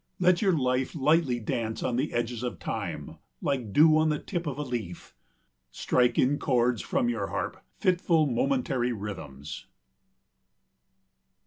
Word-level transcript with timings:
Let 0.19 0.41
your 0.41 0.57
life 0.57 0.95
lightly 0.95 1.39
dance 1.39 1.83
on 1.83 1.95
the 1.95 2.11
edges 2.11 2.41
of 2.41 2.57
Time 2.57 3.17
like 3.39 3.71
dew 3.71 3.99
on 3.99 4.09
the 4.09 4.17
tip 4.17 4.47
of 4.47 4.57
a 4.57 4.63
leaf. 4.63 5.13
Strike 5.69 6.17
in 6.17 6.39
chords 6.39 6.81
from 6.81 7.07
your 7.07 7.27
harp 7.27 7.63
fitful 7.77 8.25
momentary 8.25 8.91
rhythms. 8.93 9.67